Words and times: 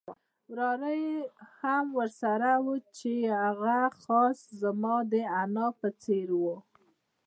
وراره 0.49 0.91
یې 1.03 1.17
هم 1.59 1.85
ورسره 1.99 2.51
وو 2.65 2.75
چې 2.97 3.11
هغه 3.41 3.77
خاص 4.01 4.37
زما 4.61 4.95
د 5.11 5.13
انا 5.41 5.67
په 5.79 5.87
څېر 6.01 6.27
وو. 6.41 6.55